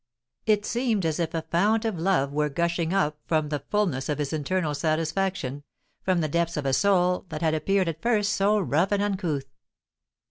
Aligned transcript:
It 0.47 0.65
seemed 0.65 1.05
as 1.05 1.19
if 1.19 1.35
a 1.35 1.43
fount 1.43 1.85
of 1.85 1.99
love 1.99 2.33
were 2.33 2.49
gushing 2.49 2.91
up 2.91 3.19
from 3.27 3.49
the 3.49 3.63
fulness 3.69 4.09
of 4.09 4.17
his 4.17 4.33
internal 4.33 4.73
satisfaction, 4.73 5.61
from 6.01 6.21
the 6.21 6.27
depths 6.27 6.57
of 6.57 6.65
a 6.65 6.73
soul 6.73 7.27
that 7.29 7.43
had 7.43 7.53
appeared 7.53 7.87
at 7.87 8.01
first 8.01 8.33
so 8.33 8.59
rough 8.59 8.91
and 8.91 9.03
uncouth. 9.03 9.45